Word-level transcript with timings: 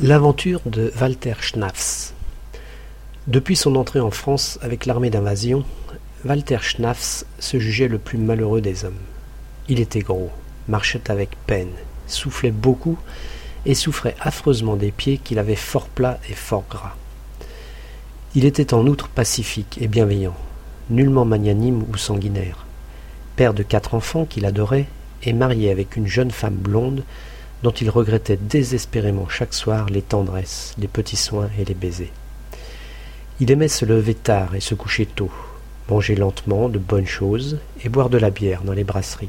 L'aventure 0.00 0.60
de 0.64 0.92
Walter 1.00 1.34
Schnafs 1.40 2.12
Depuis 3.26 3.56
son 3.56 3.74
entrée 3.74 3.98
en 3.98 4.12
France 4.12 4.56
avec 4.62 4.86
l'armée 4.86 5.10
d'invasion, 5.10 5.64
Walter 6.24 6.58
Schnafs 6.60 7.24
se 7.40 7.58
jugeait 7.58 7.88
le 7.88 7.98
plus 7.98 8.16
malheureux 8.16 8.60
des 8.60 8.84
hommes. 8.84 9.00
Il 9.68 9.80
était 9.80 9.98
gros, 9.98 10.30
marchait 10.68 11.10
avec 11.10 11.30
peine, 11.48 11.72
soufflait 12.06 12.52
beaucoup 12.52 12.96
et 13.66 13.74
souffrait 13.74 14.14
affreusement 14.20 14.76
des 14.76 14.92
pieds 14.92 15.18
qu'il 15.18 15.40
avait 15.40 15.56
fort 15.56 15.88
plats 15.88 16.20
et 16.30 16.34
fort 16.34 16.64
gras. 16.70 16.94
Il 18.36 18.44
était 18.44 18.74
en 18.74 18.86
outre 18.86 19.08
pacifique 19.08 19.78
et 19.80 19.88
bienveillant, 19.88 20.36
nullement 20.90 21.24
magnanime 21.24 21.84
ou 21.92 21.96
sanguinaire. 21.96 22.66
Père 23.34 23.52
de 23.52 23.64
quatre 23.64 23.94
enfants 23.94 24.26
qu'il 24.26 24.46
adorait 24.46 24.86
et 25.24 25.32
marié 25.32 25.72
avec 25.72 25.96
une 25.96 26.06
jeune 26.06 26.30
femme 26.30 26.54
blonde 26.54 27.02
dont 27.62 27.70
il 27.70 27.90
regrettait 27.90 28.38
désespérément 28.40 29.28
chaque 29.28 29.54
soir 29.54 29.86
les 29.86 30.02
tendresses, 30.02 30.74
les 30.78 30.88
petits 30.88 31.16
soins 31.16 31.50
et 31.58 31.64
les 31.64 31.74
baisers. 31.74 32.12
Il 33.40 33.50
aimait 33.50 33.68
se 33.68 33.84
lever 33.84 34.14
tard 34.14 34.54
et 34.54 34.60
se 34.60 34.74
coucher 34.74 35.06
tôt, 35.06 35.30
manger 35.88 36.14
lentement 36.14 36.68
de 36.68 36.78
bonnes 36.78 37.06
choses 37.06 37.58
et 37.84 37.88
boire 37.88 38.10
de 38.10 38.18
la 38.18 38.30
bière 38.30 38.62
dans 38.62 38.72
les 38.72 38.84
brasseries. 38.84 39.28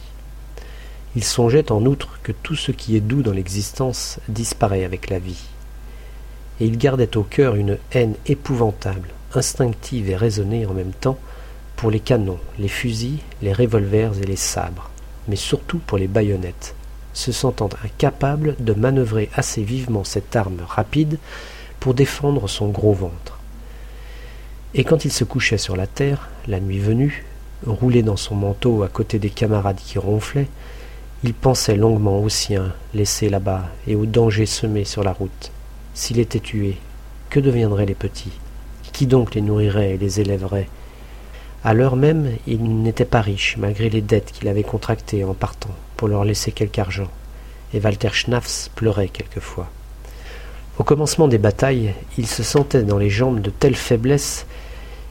Il 1.16 1.24
songeait 1.24 1.72
en 1.72 1.86
outre 1.86 2.20
que 2.22 2.32
tout 2.32 2.56
ce 2.56 2.72
qui 2.72 2.96
est 2.96 3.02
doux 3.02 3.24
dans 3.24 3.32
l'existence 3.32 4.20
disparaît 4.28 4.84
avec 4.84 5.10
la 5.10 5.20
vie. 5.20 5.44
Et 6.60 6.66
il 6.66 6.78
gardait 6.78 7.18
au 7.18 7.24
cœur 7.24 7.56
une 7.56 7.78
haine 7.92 8.16
épouvantable, 8.28 9.10
instinctive 9.34 10.10
et 10.10 10.16
raisonnée 10.16 10.66
en 10.66 10.74
même 10.74 10.92
temps, 10.92 11.18
pour 11.76 11.90
les 11.90 12.00
canons, 12.00 12.40
les 12.60 12.68
fusils, 12.68 13.20
les 13.42 13.54
revolvers 13.54 14.12
et 14.22 14.26
les 14.26 14.36
sabres, 14.36 14.90
mais 15.28 15.36
surtout 15.36 15.80
pour 15.80 15.98
les 15.98 16.08
baïonnettes, 16.08 16.76
se 17.20 17.32
sentant 17.34 17.70
incapable 17.84 18.56
de 18.60 18.74
manœuvrer 18.74 19.30
assez 19.36 19.62
vivement 19.62 20.06
cette 20.06 20.36
arme 20.36 20.62
rapide 20.66 21.20
pour 21.80 21.94
défendre 21.94 22.48
son 22.48 22.70
gros 22.70 22.94
ventre. 22.94 23.40
Et 24.74 24.86
quand 24.86 25.04
il 25.04 25.12
se 25.12 25.26
couchait 25.26 25.58
sur 25.58 25.76
la 25.76 25.86
terre, 25.86 26.30
la 26.48 26.60
nuit 26.60 26.80
venue, 26.80 27.26
roulé 27.66 28.04
dans 28.04 28.16
son 28.16 28.36
manteau 28.36 28.84
à 28.84 28.88
côté 28.88 29.20
des 29.20 29.30
camarades 29.30 29.80
qui 29.84 30.00
ronflaient, 30.00 30.48
il 31.24 31.34
pensait 31.34 31.76
longuement 31.76 32.22
aux 32.22 32.30
siens 32.30 32.74
laissés 32.94 33.30
là-bas 33.30 33.66
et 33.86 33.96
aux 33.96 34.06
dangers 34.06 34.46
semés 34.46 34.86
sur 34.86 35.04
la 35.04 35.12
route. 35.12 35.52
S'il 35.94 36.20
était 36.20 36.40
tué, 36.40 36.78
que 37.30 37.42
deviendraient 37.42 37.86
les 37.86 37.96
petits? 37.96 38.40
Qui 38.94 39.08
donc 39.08 39.36
les 39.36 39.42
nourrirait 39.42 39.96
et 39.96 39.98
les 39.98 40.22
élèverait? 40.22 40.70
À 41.66 41.74
l'heure 41.74 41.98
même, 41.98 42.32
il 42.48 42.82
n'était 42.82 43.04
pas 43.04 43.20
riche, 43.20 43.58
malgré 43.58 43.90
les 43.90 44.02
dettes 44.02 44.32
qu'il 44.32 44.48
avait 44.48 44.64
contractées 44.64 45.26
en 45.26 45.34
partant 45.34 45.76
pour 46.00 46.08
leur 46.08 46.24
laisser 46.24 46.54
quelque 46.54 46.80
argent, 46.80 47.10
et 47.74 47.82
Walter 47.82 48.12
Schnafs 48.14 48.70
pleurait 48.74 49.10
quelquefois. 49.10 49.70
Au 50.78 50.86
commencement 50.86 51.28
des 51.28 51.38
batailles, 51.38 51.94
il 52.18 52.26
se 52.26 52.42
sentait 52.42 52.84
dans 52.84 52.98
les 52.98 53.10
jambes 53.10 53.42
de 53.42 53.50
telle 53.50 53.76
faiblesse 53.76 54.46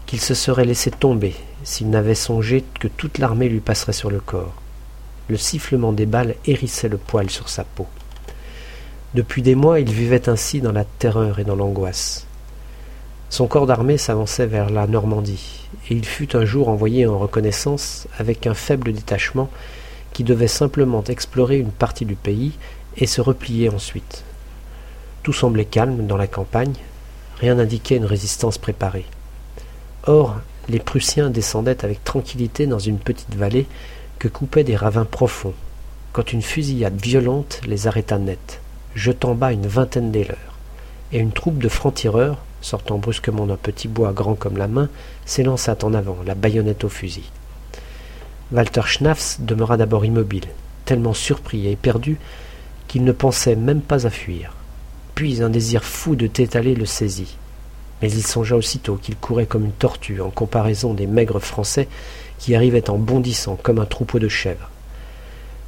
qu'il 0.06 0.18
se 0.18 0.32
serait 0.32 0.64
laissé 0.64 0.90
tomber 0.90 1.34
s'il 1.62 1.90
n'avait 1.90 2.14
songé 2.14 2.64
que 2.80 2.88
toute 2.88 3.18
l'armée 3.18 3.50
lui 3.50 3.60
passerait 3.60 3.92
sur 3.92 4.10
le 4.10 4.18
corps. 4.18 4.54
Le 5.28 5.36
sifflement 5.36 5.92
des 5.92 6.06
balles 6.06 6.36
hérissait 6.46 6.88
le 6.88 6.96
poil 6.96 7.28
sur 7.28 7.50
sa 7.50 7.64
peau. 7.64 7.86
Depuis 9.12 9.42
des 9.42 9.56
mois, 9.56 9.80
il 9.80 9.92
vivait 9.92 10.30
ainsi 10.30 10.62
dans 10.62 10.72
la 10.72 10.84
terreur 10.86 11.38
et 11.38 11.44
dans 11.44 11.54
l'angoisse. 11.54 12.26
Son 13.28 13.46
corps 13.46 13.66
d'armée 13.66 13.98
s'avançait 13.98 14.46
vers 14.46 14.70
la 14.70 14.86
Normandie, 14.86 15.68
et 15.90 15.94
il 15.94 16.06
fut 16.06 16.34
un 16.34 16.46
jour 16.46 16.70
envoyé 16.70 17.04
en 17.04 17.18
reconnaissance 17.18 18.08
avec 18.18 18.46
un 18.46 18.54
faible 18.54 18.94
détachement 18.94 19.50
qui 20.12 20.24
devait 20.24 20.48
simplement 20.48 21.04
explorer 21.04 21.58
une 21.58 21.70
partie 21.70 22.04
du 22.04 22.16
pays 22.16 22.52
et 22.96 23.06
se 23.06 23.20
replier 23.20 23.68
ensuite. 23.68 24.24
Tout 25.22 25.32
semblait 25.32 25.64
calme 25.64 26.06
dans 26.06 26.16
la 26.16 26.26
campagne, 26.26 26.74
rien 27.38 27.56
n'indiquait 27.56 27.96
une 27.96 28.04
résistance 28.04 28.58
préparée. 28.58 29.06
Or, 30.06 30.36
les 30.68 30.78
Prussiens 30.78 31.30
descendaient 31.30 31.84
avec 31.84 32.04
tranquillité 32.04 32.66
dans 32.66 32.78
une 32.78 32.98
petite 32.98 33.34
vallée 33.34 33.66
que 34.18 34.28
coupaient 34.28 34.64
des 34.64 34.76
ravins 34.76 35.04
profonds, 35.04 35.54
quand 36.12 36.32
une 36.32 36.42
fusillade 36.42 37.00
violente 37.00 37.60
les 37.66 37.86
arrêta 37.86 38.18
net, 38.18 38.60
jetant 38.94 39.34
bas 39.34 39.52
une 39.52 39.66
vingtaine 39.66 40.10
des 40.10 40.24
leurs, 40.24 40.58
et 41.12 41.18
une 41.18 41.32
troupe 41.32 41.58
de 41.58 41.68
francs-tireurs, 41.68 42.38
sortant 42.60 42.98
brusquement 42.98 43.46
d'un 43.46 43.56
petit 43.56 43.88
bois 43.88 44.12
grand 44.12 44.34
comme 44.34 44.56
la 44.56 44.66
main, 44.66 44.88
s'élança 45.24 45.76
en 45.82 45.94
avant, 45.94 46.16
la 46.26 46.34
baïonnette 46.34 46.84
au 46.84 46.88
fusil. 46.88 47.30
Walter 48.50 48.82
Schnafs 48.86 49.36
demeura 49.40 49.76
d'abord 49.76 50.06
immobile, 50.06 50.46
tellement 50.86 51.12
surpris 51.12 51.66
et 51.66 51.72
éperdu 51.72 52.18
qu'il 52.86 53.04
ne 53.04 53.12
pensait 53.12 53.56
même 53.56 53.82
pas 53.82 54.06
à 54.06 54.10
fuir. 54.10 54.54
Puis 55.14 55.42
un 55.42 55.50
désir 55.50 55.84
fou 55.84 56.16
de 56.16 56.26
t'étaler 56.26 56.74
le 56.74 56.86
saisit. 56.86 57.36
Mais 58.00 58.10
il 58.10 58.26
songea 58.26 58.56
aussitôt 58.56 58.96
qu'il 58.96 59.16
courait 59.16 59.44
comme 59.44 59.66
une 59.66 59.72
tortue 59.72 60.22
en 60.22 60.30
comparaison 60.30 60.94
des 60.94 61.06
maigres 61.06 61.40
Français 61.40 61.88
qui 62.38 62.54
arrivaient 62.54 62.88
en 62.88 62.96
bondissant 62.96 63.58
comme 63.62 63.80
un 63.80 63.84
troupeau 63.84 64.18
de 64.18 64.28
chèvres. 64.28 64.70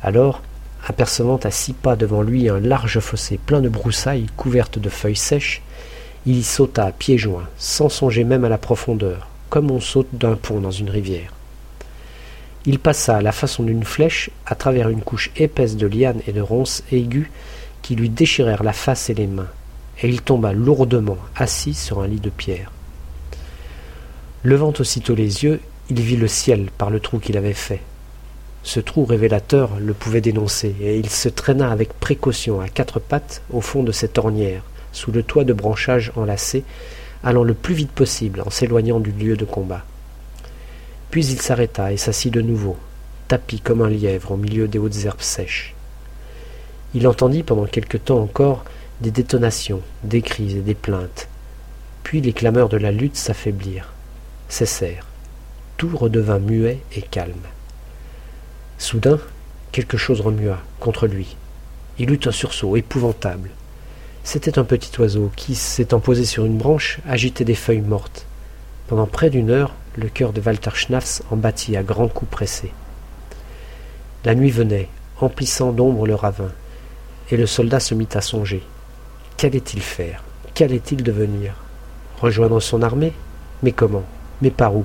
Alors, 0.03 0.41
apercevant 0.87 1.37
à 1.37 1.51
six 1.51 1.75
pas 1.75 1.97
devant 1.97 2.23
lui 2.23 2.49
un 2.49 2.61
large 2.61 3.01
fossé 3.01 3.39
plein 3.39 3.61
de 3.61 3.69
broussailles 3.69 4.27
couvertes 4.39 4.79
de 4.79 4.89
feuilles 4.89 5.17
sèches, 5.17 5.61
il 6.25 6.39
y 6.39 6.43
sauta 6.43 6.93
pieds 6.93 7.19
joints, 7.19 7.49
sans 7.59 7.91
songer 7.91 8.25
même 8.25 8.45
à 8.45 8.49
la 8.49 8.59
profondeur, 8.59 9.29
comme 9.51 9.71
on 9.71 9.81
saute 9.81 10.09
d'un 10.13 10.37
pont 10.37 10.61
dans 10.61 10.71
une 10.71 10.89
rivière. 10.89 11.33
Il 12.67 12.79
passa 12.79 13.17
à 13.17 13.23
la 13.23 13.33
façon 13.33 13.63
d'une 13.63 13.85
flèche 13.85 14.31
à 14.45 14.55
travers 14.55 14.91
une 14.91 15.01
couche 15.01 15.31
épaisse 15.37 15.77
de 15.77 15.87
lianes 15.87 16.21
et 16.27 16.33
de 16.33 16.43
ronces 16.43 16.83
aiguës 16.93 17.29
qui 17.81 17.97
lui 17.97 18.11
déchirèrent 18.11 18.63
la 18.63 18.75
face 18.75 19.09
et 19.09 19.15
les 19.15 19.27
mains, 19.27 19.49
et 20.03 20.09
il 20.09 20.21
tomba 20.21 20.53
lourdement 20.53 21.17
assis 21.37 21.73
sur 21.73 22.01
un 22.01 22.07
lit 22.07 22.21
de 22.21 22.29
pierre. 22.29 22.71
Levant 24.45 24.75
aussitôt 24.79 25.15
les 25.15 25.45
yeux, 25.45 25.61
il 25.89 26.01
vit 26.01 26.17
le 26.17 26.29
ciel 26.29 26.69
par 26.77 26.91
le 26.91 27.01
trou 27.01 27.19
qu'il 27.19 27.39
avait 27.39 27.55
fait. 27.55 27.81
Ce 28.63 28.79
trou 28.79 29.07
révélateur 29.07 29.71
le 29.81 29.95
pouvait 29.95 30.21
dénoncer, 30.21 30.75
et 30.83 30.99
il 30.99 31.09
se 31.09 31.31
traîna 31.31 31.71
avec 31.71 31.95
précaution 31.95 32.61
à 32.61 32.69
quatre 32.69 33.01
pattes 33.01 33.43
au 33.51 33.63
fond 33.63 33.83
de 33.83 33.93
cette 33.93 34.19
ornière, 34.19 34.63
sous 34.93 35.13
le 35.13 35.23
toit 35.23 35.45
de 35.45 35.55
branchages 35.55 36.13
enlacés, 36.15 36.65
allant 37.25 37.43
le 37.43 37.55
plus 37.55 37.75
vite 37.75 37.93
possible 37.93 38.43
en 38.45 38.51
s'éloignant 38.51 39.01
du 39.01 39.13
lieu 39.13 39.37
de 39.37 39.47
combat. 39.47 39.85
Puis 41.11 41.27
il 41.27 41.41
s'arrêta 41.41 41.93
et 41.93 41.97
s'assit 41.97 42.33
de 42.33 42.41
nouveau, 42.41 42.77
tapi 43.27 43.61
comme 43.61 43.83
un 43.83 43.89
lièvre 43.89 44.33
au 44.33 44.37
milieu 44.37 44.69
des 44.69 44.79
hautes 44.79 45.05
herbes 45.05 45.21
sèches. 45.21 45.75
Il 46.95 47.07
entendit 47.09 47.43
pendant 47.43 47.67
quelque 47.67 47.97
temps 47.97 48.21
encore 48.21 48.65
des 49.01 49.11
détonations, 49.11 49.83
des 50.05 50.23
cris 50.23 50.57
et 50.57 50.61
des 50.61 50.75
plaintes. 50.75 51.29
Puis 52.05 52.21
les 52.21 52.33
clameurs 52.33 52.69
de 52.69 52.77
la 52.77 52.93
lutte 52.93 53.17
s'affaiblirent, 53.17 53.93
cessèrent. 54.49 55.07
Tout 55.77 55.97
redevint 55.97 56.39
muet 56.39 56.81
et 56.95 57.03
calme. 57.03 57.47
Soudain, 58.79 59.19
quelque 59.73 59.97
chose 59.97 60.21
remua 60.21 60.59
contre 60.79 61.07
lui. 61.07 61.37
Il 61.99 62.11
eut 62.11 62.21
un 62.25 62.33
sursaut 62.33 62.77
épouvantable. 62.77 63.51
C'était 64.23 64.59
un 64.59 64.65
petit 64.65 64.99
oiseau 65.01 65.31
qui, 65.37 65.55
s'étant 65.55 66.01
posé 66.01 66.25
sur 66.25 66.45
une 66.45 66.59
branche, 66.59 66.99
agitait 67.09 67.45
des 67.45 67.55
feuilles 67.55 67.81
mortes. 67.81 68.27
Pendant 68.89 69.07
près 69.07 69.31
d'une 69.31 69.51
heure, 69.51 69.75
le 69.97 70.09
cœur 70.09 70.33
de 70.33 70.41
Walter 70.41 70.71
Schnafs 70.75 71.23
en 71.31 71.37
battit 71.37 71.77
à 71.77 71.83
grands 71.83 72.09
coups 72.09 72.31
pressés. 72.31 72.73
La 74.25 74.35
nuit 74.35 74.51
venait, 74.51 74.89
emplissant 75.21 75.73
d'ombre 75.73 76.07
le 76.07 76.15
ravin, 76.15 76.53
et 77.31 77.37
le 77.37 77.47
soldat 77.47 77.81
se 77.81 77.95
mit 77.95 78.09
à 78.15 78.21
songer. 78.21 78.63
Qu'allait-il 79.37 79.81
faire? 79.81 80.23
Qu'allait-il 80.55 81.03
devenir? 81.03 81.55
Rejoindre 82.21 82.61
son 82.61 82.83
armée? 82.83 83.13
Mais 83.63 83.73
comment? 83.73 84.05
Mais 84.43 84.51
par 84.51 84.77
où? 84.77 84.85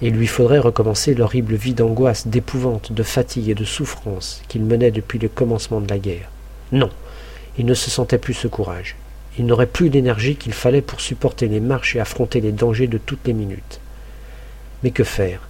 Il 0.00 0.14
lui 0.14 0.28
faudrait 0.28 0.60
recommencer 0.60 1.14
l'horrible 1.14 1.56
vie 1.56 1.74
d'angoisse, 1.74 2.28
d'épouvante, 2.28 2.92
de 2.92 3.02
fatigue 3.02 3.48
et 3.48 3.54
de 3.54 3.64
souffrance 3.64 4.42
qu'il 4.46 4.64
menait 4.64 4.92
depuis 4.92 5.18
le 5.18 5.28
commencement 5.28 5.80
de 5.80 5.88
la 5.88 5.98
guerre. 5.98 6.30
Non, 6.70 6.90
il 7.58 7.66
ne 7.66 7.74
se 7.74 7.90
sentait 7.90 8.18
plus 8.18 8.34
ce 8.34 8.46
courage. 8.46 8.94
Il 9.38 9.46
n'aurait 9.46 9.66
plus 9.66 9.88
l'énergie 9.88 10.36
qu'il 10.36 10.52
fallait 10.52 10.82
pour 10.82 11.00
supporter 11.00 11.48
les 11.48 11.60
marches 11.60 11.96
et 11.96 12.00
affronter 12.00 12.40
les 12.40 12.52
dangers 12.52 12.86
de 12.86 12.98
toutes 12.98 13.26
les 13.26 13.32
minutes. 13.32 13.80
Mais 14.82 14.90
que 14.90 15.04
faire? 15.04 15.40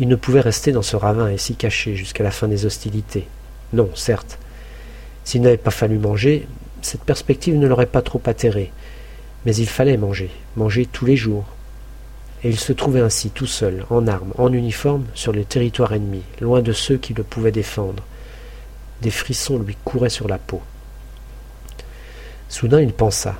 Il 0.00 0.08
ne 0.08 0.16
pouvait 0.16 0.40
rester 0.40 0.72
dans 0.72 0.82
ce 0.82 0.96
ravin 0.96 1.28
et 1.28 1.38
s'y 1.38 1.54
cacher 1.54 1.94
jusqu'à 1.94 2.24
la 2.24 2.30
fin 2.30 2.48
des 2.48 2.66
hostilités. 2.66 3.28
Non, 3.72 3.90
certes. 3.94 4.38
S'il 5.24 5.42
n'avait 5.42 5.56
pas 5.56 5.70
fallu 5.70 5.98
manger, 5.98 6.48
cette 6.80 7.04
perspective 7.04 7.56
ne 7.56 7.66
l'aurait 7.66 7.86
pas 7.86 8.02
trop 8.02 8.20
atterré. 8.26 8.72
Mais 9.46 9.54
il 9.54 9.68
fallait 9.68 9.96
manger, 9.96 10.30
manger 10.56 10.86
tous 10.86 11.06
les 11.06 11.16
jours. 11.16 11.44
Et 12.44 12.48
il 12.48 12.58
se 12.58 12.72
trouvait 12.72 13.00
ainsi 13.00 13.30
tout 13.30 13.46
seul, 13.46 13.86
en 13.90 14.08
armes, 14.08 14.32
en 14.36 14.52
uniforme, 14.52 15.04
sur 15.14 15.32
le 15.32 15.44
territoire 15.44 15.92
ennemi, 15.92 16.22
loin 16.40 16.60
de 16.60 16.72
ceux 16.72 16.96
qui 16.96 17.14
le 17.14 17.22
pouvaient 17.22 17.52
défendre. 17.52 18.02
Des 19.00 19.10
frissons 19.10 19.58
lui 19.58 19.76
couraient 19.84 20.10
sur 20.10 20.26
la 20.26 20.38
peau. 20.38 20.60
Soudain 22.48 22.80
il 22.80 22.92
pensa. 22.92 23.36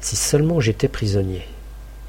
Si 0.00 0.16
seulement 0.16 0.60
j'étais 0.60 0.88
prisonnier 0.88 1.44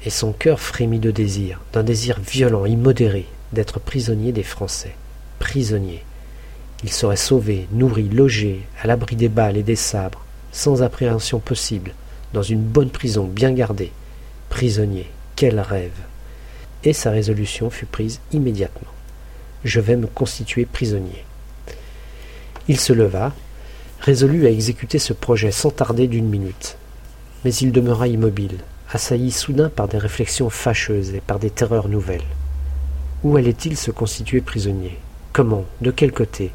et 0.04 0.10
son 0.10 0.32
cœur 0.32 0.60
frémit 0.60 0.98
de 0.98 1.10
désir, 1.10 1.60
d'un 1.72 1.82
désir 1.82 2.18
violent, 2.20 2.66
immodéré, 2.66 3.26
d'être 3.52 3.78
prisonnier 3.78 4.32
des 4.32 4.42
Français. 4.42 4.94
Prisonnier. 5.38 6.02
Il 6.82 6.90
serait 6.90 7.16
sauvé, 7.16 7.68
nourri, 7.72 8.08
logé, 8.08 8.62
à 8.82 8.86
l'abri 8.86 9.14
des 9.14 9.28
balles 9.28 9.56
et 9.56 9.62
des 9.62 9.76
sabres, 9.76 10.24
sans 10.50 10.82
appréhension 10.82 11.38
possible, 11.38 11.94
dans 12.32 12.42
une 12.42 12.62
bonne 12.62 12.90
prison 12.90 13.24
bien 13.24 13.52
gardée. 13.52 13.92
Prisonnier, 14.48 15.08
quel 15.36 15.60
rêve 15.60 15.92
Et 16.82 16.92
sa 16.92 17.10
résolution 17.10 17.70
fut 17.70 17.86
prise 17.86 18.20
immédiatement. 18.32 18.90
Je 19.64 19.80
vais 19.80 19.96
me 19.96 20.08
constituer 20.08 20.64
prisonnier. 20.64 21.24
Il 22.66 22.80
se 22.80 22.92
leva, 22.92 23.32
résolu 24.00 24.46
à 24.46 24.50
exécuter 24.50 24.98
ce 24.98 25.12
projet 25.12 25.52
sans 25.52 25.70
tarder 25.70 26.08
d'une 26.08 26.28
minute. 26.28 26.76
Mais 27.44 27.54
il 27.54 27.70
demeura 27.70 28.08
immobile, 28.08 28.58
assailli 28.94 29.30
soudain 29.30 29.68
par 29.68 29.88
des 29.88 29.98
réflexions 29.98 30.50
fâcheuses 30.50 31.14
et 31.14 31.20
par 31.20 31.38
des 31.38 31.50
terreurs 31.50 31.88
nouvelles. 31.88 32.20
Où 33.24 33.36
allait-il 33.36 33.76
se 33.76 33.90
constituer 33.90 34.40
prisonnier? 34.40 34.98
Comment? 35.32 35.64
De 35.80 35.90
quel 35.90 36.12
côté? 36.12 36.50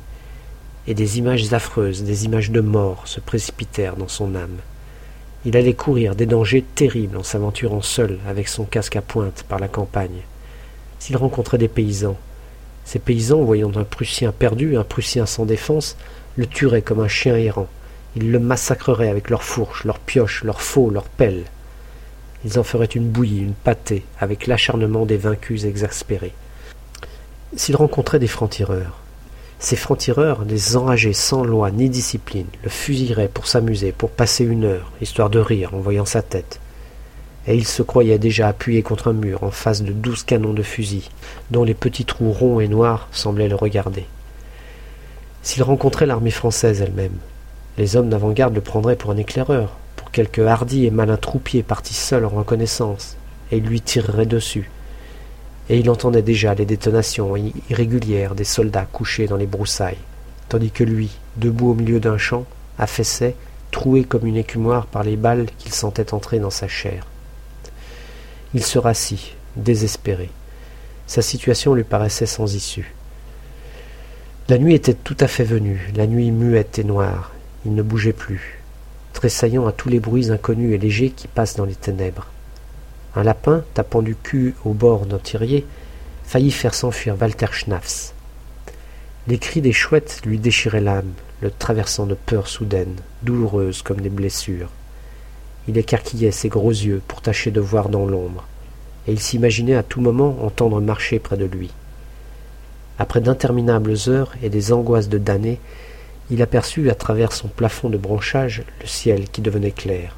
Et 0.87 0.93
des 0.93 1.17
images 1.17 1.51
affreuses, 1.53 2.03
des 2.03 2.25
images 2.25 2.51
de 2.51 2.61
mort 2.61 3.07
se 3.07 3.19
précipitèrent 3.19 3.95
dans 3.95 4.07
son 4.07 4.35
âme. 4.35 4.57
Il 5.45 5.57
allait 5.57 5.73
courir 5.73 6.15
des 6.15 6.25
dangers 6.25 6.63
terribles 6.75 7.17
en 7.17 7.23
s'aventurant 7.23 7.81
seul 7.81 8.19
avec 8.27 8.47
son 8.47 8.65
casque 8.65 8.95
à 8.95 9.01
pointe 9.01 9.43
par 9.47 9.59
la 9.59 9.67
campagne. 9.67 10.21
S'il 10.99 11.17
rencontrait 11.17 11.57
des 11.57 11.67
paysans, 11.67 12.17
ces 12.85 12.99
paysans, 12.99 13.43
voyant 13.43 13.71
un 13.75 13.83
Prussien 13.83 14.31
perdu, 14.31 14.77
un 14.77 14.83
Prussien 14.83 15.25
sans 15.25 15.45
défense, 15.45 15.97
le 16.37 16.45
tueraient 16.45 16.81
comme 16.81 17.01
un 17.01 17.07
chien 17.07 17.35
errant. 17.35 17.67
Ils 18.15 18.31
le 18.31 18.39
massacreraient 18.39 19.09
avec 19.09 19.29
leurs 19.29 19.43
fourches, 19.43 19.83
leurs 19.83 19.99
pioches, 19.99 20.43
leurs 20.43 20.61
faux, 20.61 20.89
leurs 20.89 21.09
pelles. 21.09 21.43
Ils 22.45 22.59
en 22.59 22.63
feraient 22.63 22.85
une 22.85 23.09
bouillie, 23.09 23.39
une 23.39 23.53
pâtée, 23.53 24.03
avec 24.19 24.47
l'acharnement 24.47 25.05
des 25.05 25.17
vaincus 25.17 25.65
exaspérés. 25.65 26.33
S'il 27.55 27.75
rencontrait 27.75 28.19
des 28.19 28.27
francs-tireurs, 28.27 28.99
ces 29.59 29.75
francs-tireurs, 29.75 30.45
des 30.45 30.77
enragés 30.77 31.13
sans 31.13 31.43
loi 31.43 31.71
ni 31.71 31.89
discipline, 31.89 32.45
le 32.63 32.69
fusilleraient 32.69 33.27
pour 33.27 33.47
s'amuser, 33.47 33.91
pour 33.91 34.11
passer 34.11 34.43
une 34.43 34.65
heure, 34.65 34.91
histoire 35.01 35.31
de 35.31 35.39
rire 35.39 35.73
en 35.73 35.79
voyant 35.79 36.05
sa 36.05 36.21
tête. 36.21 36.59
Et 37.47 37.55
il 37.55 37.65
se 37.65 37.81
croyait 37.81 38.19
déjà 38.19 38.49
appuyé 38.49 38.83
contre 38.83 39.07
un 39.07 39.13
mur, 39.13 39.43
en 39.43 39.49
face 39.49 39.81
de 39.81 39.93
douze 39.93 40.23
canons 40.23 40.53
de 40.53 40.61
fusil, 40.61 41.09
dont 41.49 41.63
les 41.63 41.73
petits 41.73 42.05
trous 42.05 42.31
ronds 42.31 42.59
et 42.59 42.67
noirs 42.67 43.07
semblaient 43.11 43.47
le 43.47 43.55
regarder. 43.55 44.05
S'il 45.41 45.63
rencontrait 45.63 46.05
l'armée 46.05 46.29
française 46.29 46.81
elle-même, 46.81 47.17
les 47.77 47.95
hommes 47.95 48.09
d'avant-garde 48.09 48.53
le 48.53 48.61
prendraient 48.61 48.95
pour 48.95 49.11
un 49.11 49.17
éclaireur, 49.17 49.75
quelque 50.11 50.41
hardi 50.41 50.85
et 50.85 50.91
malin 50.91 51.17
troupier 51.17 51.63
parti 51.63 51.93
seul 51.93 52.25
en 52.25 52.29
reconnaissance, 52.29 53.17
et 53.51 53.57
il 53.57 53.65
lui 53.65 53.81
tirerait 53.81 54.25
dessus. 54.25 54.69
Et 55.69 55.79
il 55.79 55.89
entendait 55.89 56.21
déjà 56.21 56.53
les 56.53 56.65
détonations 56.65 57.35
irrégulières 57.69 58.35
des 58.35 58.43
soldats 58.43 58.87
couchés 58.91 59.27
dans 59.27 59.35
les 59.35 59.45
broussailles, 59.45 59.97
tandis 60.49 60.71
que 60.71 60.83
lui, 60.83 61.11
debout 61.35 61.71
au 61.71 61.73
milieu 61.73 61.99
d'un 61.99 62.17
champ, 62.17 62.45
affaissait, 62.77 63.35
troué 63.71 64.03
comme 64.03 64.25
une 64.25 64.37
écumoire 64.37 64.85
par 64.85 65.03
les 65.03 65.17
balles 65.17 65.47
qu'il 65.57 65.73
sentait 65.73 66.13
entrer 66.13 66.39
dans 66.39 66.49
sa 66.49 66.67
chair. 66.67 67.05
Il 68.53 68.63
se 68.63 68.79
rassit, 68.79 69.35
désespéré. 69.55 70.29
Sa 71.05 71.21
situation 71.21 71.73
lui 71.73 71.83
paraissait 71.83 72.25
sans 72.25 72.55
issue. 72.55 72.93
La 74.49 74.57
nuit 74.57 74.75
était 74.75 74.93
tout 74.93 75.17
à 75.19 75.27
fait 75.27 75.43
venue, 75.43 75.91
la 75.95 76.07
nuit 76.07 76.31
muette 76.31 76.79
et 76.79 76.83
noire. 76.85 77.33
Il 77.65 77.75
ne 77.75 77.81
bougeait 77.81 78.13
plus, 78.13 78.56
tressaillant 79.17 79.65
à 79.65 79.71
tous 79.71 79.89
les 79.89 79.99
bruits 79.99 80.29
inconnus 80.29 80.75
et 80.75 80.77
légers 80.77 81.09
qui 81.09 81.27
passent 81.27 81.55
dans 81.55 81.65
les 81.65 81.73
ténèbres. 81.73 82.27
Un 83.15 83.23
lapin, 83.23 83.63
tapant 83.73 84.03
du 84.03 84.15
cul 84.15 84.53
au 84.63 84.73
bord 84.73 85.07
d'un 85.07 85.17
tirier, 85.17 85.65
faillit 86.23 86.51
faire 86.51 86.75
s'enfuir 86.75 87.15
Walter 87.19 87.47
Schnafs. 87.51 88.13
Les 89.27 89.39
cris 89.39 89.61
des 89.61 89.73
chouettes 89.73 90.21
lui 90.23 90.37
déchiraient 90.37 90.81
l'âme, 90.81 91.13
le 91.41 91.49
traversant 91.49 92.05
de 92.05 92.13
peurs 92.13 92.47
soudaines, 92.47 92.97
douloureuses 93.23 93.81
comme 93.81 94.01
des 94.01 94.11
blessures. 94.11 94.69
Il 95.67 95.79
écarquillait 95.79 96.29
ses 96.29 96.49
gros 96.49 96.69
yeux 96.69 97.01
pour 97.07 97.23
tâcher 97.23 97.49
de 97.49 97.59
voir 97.59 97.89
dans 97.89 98.05
l'ombre, 98.05 98.45
et 99.07 99.13
il 99.13 99.19
s'imaginait 99.19 99.73
à 99.73 99.81
tout 99.81 99.99
moment 99.99 100.37
entendre 100.43 100.79
marcher 100.79 101.17
près 101.17 101.37
de 101.37 101.45
lui. 101.45 101.71
Après 102.99 103.19
d'interminables 103.19 103.95
heures 104.09 104.35
et 104.43 104.49
des 104.51 104.71
angoisses 104.71 105.09
de 105.09 105.17
damné, 105.17 105.59
il 106.29 106.41
aperçut 106.41 106.89
à 106.89 106.95
travers 106.95 107.31
son 107.31 107.47
plafond 107.47 107.89
de 107.89 107.97
branchage 107.97 108.63
le 108.81 108.87
ciel 108.87 109.29
qui 109.29 109.41
devenait 109.41 109.71
clair. 109.71 110.15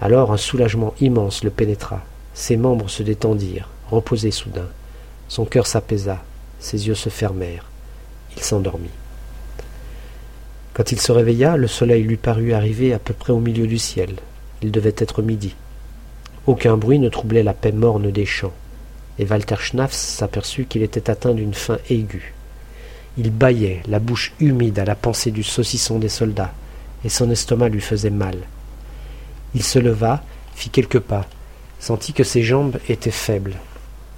Alors 0.00 0.32
un 0.32 0.36
soulagement 0.36 0.94
immense 1.00 1.44
le 1.44 1.50
pénétra, 1.50 2.04
ses 2.34 2.56
membres 2.56 2.88
se 2.88 3.02
détendirent, 3.02 3.68
reposés 3.90 4.30
soudain, 4.30 4.68
son 5.28 5.44
cœur 5.44 5.66
s'apaisa, 5.66 6.22
ses 6.60 6.88
yeux 6.88 6.94
se 6.94 7.08
fermèrent, 7.08 7.66
il 8.36 8.42
s'endormit. 8.42 8.90
Quand 10.74 10.92
il 10.92 11.00
se 11.00 11.10
réveilla, 11.10 11.56
le 11.56 11.66
soleil 11.66 12.04
lui 12.04 12.16
parut 12.16 12.52
arriver 12.52 12.92
à 12.92 12.98
peu 12.98 13.12
près 13.12 13.32
au 13.32 13.40
milieu 13.40 13.66
du 13.66 13.78
ciel. 13.78 14.14
Il 14.62 14.70
devait 14.70 14.94
être 14.96 15.22
midi. 15.22 15.56
Aucun 16.46 16.76
bruit 16.76 17.00
ne 17.00 17.08
troublait 17.08 17.42
la 17.42 17.52
paix 17.52 17.72
morne 17.72 18.12
des 18.12 18.26
champs 18.26 18.54
et 19.18 19.24
Walter 19.24 19.56
Schnafs 19.58 19.92
s'aperçut 19.92 20.66
qu'il 20.66 20.82
était 20.82 21.10
atteint 21.10 21.34
d'une 21.34 21.54
faim 21.54 21.78
aiguë. 21.90 22.34
Il 23.20 23.32
bâillait, 23.32 23.82
la 23.88 23.98
bouche 23.98 24.32
humide 24.38 24.78
à 24.78 24.84
la 24.84 24.94
pensée 24.94 25.32
du 25.32 25.42
saucisson 25.42 25.98
des 25.98 26.08
soldats, 26.08 26.54
et 27.04 27.08
son 27.08 27.28
estomac 27.30 27.68
lui 27.68 27.80
faisait 27.80 28.10
mal. 28.10 28.36
Il 29.56 29.64
se 29.64 29.80
leva, 29.80 30.22
fit 30.54 30.70
quelques 30.70 31.00
pas, 31.00 31.26
sentit 31.80 32.12
que 32.12 32.22
ses 32.22 32.44
jambes 32.44 32.78
étaient 32.88 33.10
faibles. 33.10 33.56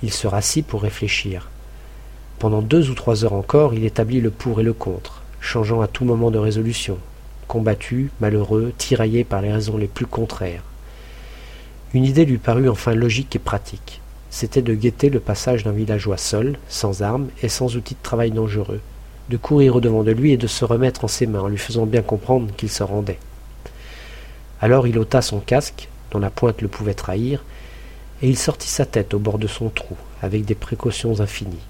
Il 0.02 0.12
se 0.12 0.26
rassit 0.26 0.66
pour 0.66 0.82
réfléchir. 0.82 1.48
Pendant 2.38 2.60
deux 2.60 2.90
ou 2.90 2.94
trois 2.94 3.24
heures 3.24 3.32
encore, 3.32 3.72
il 3.72 3.86
établit 3.86 4.20
le 4.20 4.30
pour 4.30 4.60
et 4.60 4.64
le 4.64 4.74
contre, 4.74 5.22
changeant 5.40 5.80
à 5.80 5.86
tout 5.86 6.04
moment 6.04 6.30
de 6.30 6.38
résolution, 6.38 6.98
combattu, 7.48 8.10
malheureux, 8.20 8.74
tiraillé 8.76 9.24
par 9.24 9.40
les 9.40 9.50
raisons 9.50 9.78
les 9.78 9.88
plus 9.88 10.06
contraires. 10.06 10.64
Une 11.94 12.04
idée 12.04 12.26
lui 12.26 12.36
parut 12.38 12.68
enfin 12.68 12.94
logique 12.94 13.34
et 13.34 13.38
pratique 13.38 14.02
c'était 14.30 14.62
de 14.62 14.74
guetter 14.74 15.10
le 15.10 15.20
passage 15.20 15.64
d'un 15.64 15.72
villageois 15.72 16.16
seul, 16.16 16.58
sans 16.68 17.02
armes 17.02 17.28
et 17.42 17.48
sans 17.48 17.76
outils 17.76 17.94
de 17.94 18.02
travail 18.02 18.30
dangereux, 18.30 18.80
de 19.28 19.36
courir 19.36 19.76
au-devant 19.76 20.04
de 20.04 20.12
lui 20.12 20.32
et 20.32 20.36
de 20.36 20.46
se 20.46 20.64
remettre 20.64 21.04
en 21.04 21.08
ses 21.08 21.26
mains 21.26 21.40
en 21.40 21.48
lui 21.48 21.58
faisant 21.58 21.86
bien 21.86 22.02
comprendre 22.02 22.54
qu'il 22.56 22.70
se 22.70 22.82
rendait. 22.82 23.18
Alors 24.60 24.86
il 24.86 24.98
ôta 24.98 25.20
son 25.20 25.40
casque, 25.40 25.88
dont 26.10 26.18
la 26.18 26.30
pointe 26.30 26.62
le 26.62 26.68
pouvait 26.68 26.94
trahir, 26.94 27.44
et 28.22 28.28
il 28.28 28.38
sortit 28.38 28.68
sa 28.68 28.86
tête 28.86 29.14
au 29.14 29.18
bord 29.18 29.38
de 29.38 29.46
son 29.46 29.68
trou, 29.68 29.96
avec 30.22 30.44
des 30.44 30.54
précautions 30.54 31.20
infinies. 31.20 31.66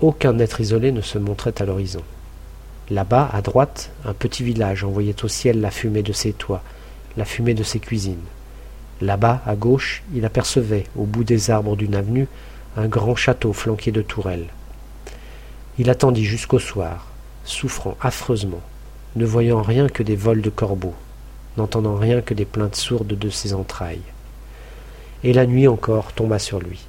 Aucun 0.00 0.38
être 0.38 0.60
isolé 0.60 0.92
ne 0.92 1.02
se 1.02 1.18
montrait 1.18 1.60
à 1.60 1.64
l'horizon. 1.64 2.02
Là-bas, 2.90 3.30
à 3.32 3.40
droite, 3.40 3.90
un 4.04 4.14
petit 4.14 4.42
village 4.42 4.82
envoyait 4.82 5.24
au 5.24 5.28
ciel 5.28 5.60
la 5.60 5.70
fumée 5.70 6.02
de 6.02 6.12
ses 6.12 6.32
toits, 6.32 6.62
la 7.16 7.24
fumée 7.24 7.54
de 7.54 7.62
ses 7.62 7.78
cuisines. 7.78 8.18
Là-bas, 9.00 9.40
à 9.46 9.56
gauche, 9.56 10.02
il 10.14 10.24
apercevait, 10.24 10.84
au 10.96 11.04
bout 11.04 11.24
des 11.24 11.50
arbres 11.50 11.76
d'une 11.76 11.94
avenue, 11.94 12.28
un 12.76 12.86
grand 12.86 13.16
château 13.16 13.52
flanqué 13.52 13.92
de 13.92 14.02
tourelles. 14.02 14.48
Il 15.78 15.88
attendit 15.88 16.24
jusqu'au 16.24 16.58
soir, 16.58 17.06
souffrant 17.44 17.96
affreusement, 18.00 18.60
ne 19.16 19.24
voyant 19.24 19.62
rien 19.62 19.88
que 19.88 20.02
des 20.02 20.16
vols 20.16 20.42
de 20.42 20.50
corbeaux, 20.50 20.94
n'entendant 21.56 21.96
rien 21.96 22.20
que 22.20 22.34
des 22.34 22.44
plaintes 22.44 22.76
sourdes 22.76 23.18
de 23.18 23.30
ses 23.30 23.54
entrailles. 23.54 24.02
Et 25.24 25.32
la 25.32 25.46
nuit 25.46 25.66
encore 25.66 26.12
tomba 26.12 26.38
sur 26.38 26.60
lui. 26.60 26.80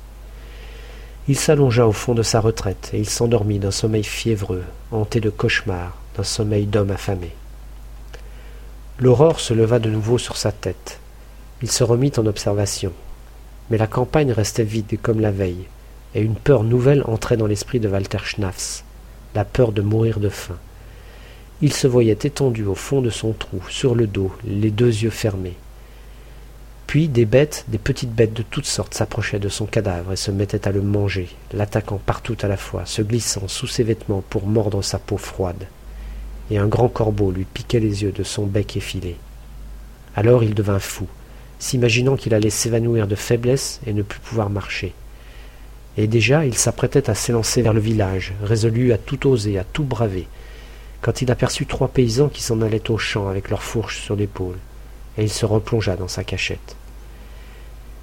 Il 1.28 1.38
s'allongea 1.38 1.88
au 1.88 1.94
fond 1.94 2.14
de 2.14 2.24
sa 2.24 2.42
retraite, 2.42 2.90
et 2.94 3.00
il 3.00 3.10
s'endormit 3.10 3.60
d'un 3.60 3.72
sommeil 3.72 4.04
fiévreux, 4.04 4.64
hanté 4.92 5.22
de 5.22 5.30
cauchemars, 5.30 5.98
d'un 6.18 6.24
sommeil 6.24 6.66
d'homme 6.66 6.92
affamé. 6.92 7.32
L'aurore 9.00 9.40
se 9.40 9.54
leva 9.54 9.80
de 9.80 9.90
nouveau 9.90 10.18
sur 10.18 10.36
sa 10.36 10.52
tête, 10.52 11.00
il 11.62 11.70
se 11.70 11.84
remit 11.84 12.12
en 12.18 12.26
observation. 12.26 12.92
Mais 13.70 13.78
la 13.78 13.88
campagne 13.88 14.32
restait 14.32 14.64
vide 14.64 15.00
comme 15.02 15.20
la 15.20 15.32
veille, 15.32 15.68
et 16.16 16.22
une 16.22 16.36
peur 16.36 16.64
nouvelle 16.64 17.04
entrait 17.06 17.38
dans 17.38 17.48
l'esprit 17.48 17.80
de 17.80 17.88
Walter 17.88 18.20
Schnafs, 18.24 18.84
la 19.36 19.46
peur 19.46 19.72
de 19.72 19.82
mourir 19.82 20.20
de 20.20 20.30
faim. 20.30 20.58
Il 21.62 21.74
se 21.74 21.88
voyait 21.88 22.14
étendu 22.14 22.66
au 22.66 22.76
fond 22.76 23.02
de 23.02 23.12
son 23.12 23.34
trou, 23.34 23.62
sur 23.70 23.96
le 23.96 24.08
dos, 24.08 24.32
les 24.44 24.72
deux 24.72 24.88
yeux 24.88 25.12
fermés. 25.12 25.56
Puis 26.88 27.08
des 27.08 27.26
bêtes, 27.26 27.66
des 27.70 27.78
petites 27.78 28.12
bêtes 28.12 28.34
de 28.34 28.42
toutes 28.42 28.66
sortes 28.66 28.96
s'approchaient 28.96 29.40
de 29.40 29.48
son 29.48 29.66
cadavre 29.66 30.12
et 30.12 30.18
se 30.18 30.32
mettaient 30.32 30.68
à 30.68 30.72
le 30.72 30.82
manger, 30.82 31.30
l'attaquant 31.54 32.02
partout 32.04 32.36
à 32.42 32.48
la 32.48 32.58
fois, 32.58 32.86
se 32.86 33.02
glissant 33.02 33.48
sous 33.48 33.68
ses 33.68 33.84
vêtements 33.84 34.24
pour 34.30 34.48
mordre 34.48 34.82
sa 34.82 35.00
peau 35.00 35.18
froide. 35.18 35.68
Et 36.50 36.58
un 36.58 36.68
grand 36.68 36.90
corbeau 36.90 37.32
lui 37.32 37.46
piquait 37.46 37.80
les 37.80 38.04
yeux 38.04 38.12
de 38.12 38.24
son 38.24 38.46
bec 38.46 38.76
effilé. 38.76 39.16
Alors 40.18 40.44
il 40.44 40.54
devint 40.54 40.80
fou, 40.80 41.08
s'imaginant 41.62 42.16
qu'il 42.16 42.34
allait 42.34 42.50
s'évanouir 42.50 43.08
de 43.08 43.16
faiblesse 43.16 43.80
et 43.86 43.94
ne 43.94 44.02
plus 44.02 44.20
pouvoir 44.20 44.50
marcher. 44.50 44.94
Et 45.96 46.08
déjà 46.08 46.46
il 46.46 46.58
s'apprêtait 46.58 47.10
à 47.10 47.16
s'élancer 47.16 47.62
vers 47.62 47.74
le 47.74 47.80
village, 47.80 48.34
résolu 48.44 48.92
à 48.94 48.98
tout 48.98 49.28
oser, 49.28 49.60
à 49.60 49.64
tout 49.64 49.84
braver, 49.84 50.28
quand 51.02 51.22
il 51.22 51.32
aperçut 51.32 51.68
trois 51.68 51.88
paysans 51.88 52.30
qui 52.30 52.42
s'en 52.42 52.62
allaient 52.62 52.90
au 52.90 52.98
champ 52.98 53.28
avec 53.28 53.50
leurs 53.50 53.62
fourches 53.62 54.02
sur 54.02 54.16
l'épaule, 54.16 54.58
et 55.20 55.24
il 55.24 55.30
se 55.30 55.46
replongea 55.46 55.96
dans 55.96 56.08
sa 56.08 56.24
cachette. 56.24 56.76